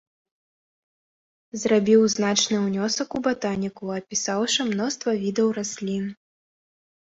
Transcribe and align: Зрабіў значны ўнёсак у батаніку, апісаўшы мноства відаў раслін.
Зрабіў 1.63 2.01
значны 2.13 2.55
ўнёсак 2.61 3.07
у 3.19 3.21
батаніку, 3.27 3.93
апісаўшы 3.99 4.67
мноства 4.71 5.11
відаў 5.27 5.47
раслін. 5.61 6.05